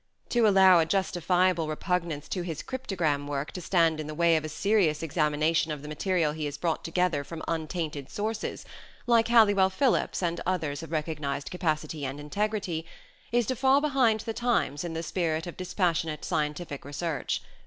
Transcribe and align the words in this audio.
To 0.29 0.47
allow 0.47 0.79
a 0.79 0.85
justifiable 0.87 1.67
repugnance 1.67 2.27
to 2.29 2.41
his" 2.41 2.63
cryptogram" 2.63 3.27
work 3.27 3.51
to 3.51 3.61
stand 3.61 3.99
in 3.99 4.07
the 4.07 4.15
way 4.15 4.35
of 4.35 4.43
a 4.43 4.49
serious 4.49 5.03
examination 5.03 5.71
of 5.71 5.83
the 5.83 5.87
material 5.87 6.31
he 6.31 6.45
has 6.45 6.57
brought 6.57 6.83
together 6.83 7.23
from 7.23 7.43
untainted 7.47 8.09
sources, 8.09 8.65
like 9.05 9.27
Halliwell 9.27 9.69
Phillipps 9.69 10.23
and 10.23 10.41
others 10.43 10.81
of 10.81 10.91
recognized 10.91 11.51
capacity 11.51 12.03
and 12.03 12.19
integrity, 12.19 12.83
is 13.31 13.45
to 13.45 13.55
fall 13.55 13.79
behind 13.79 14.21
the 14.21 14.33
times 14.33 14.83
in 14.83 14.93
the 14.95 15.03
spirit 15.03 15.45
of 15.45 15.55
dispassionate 15.55 16.25
scientific 16.25 16.83
research. 16.83 17.43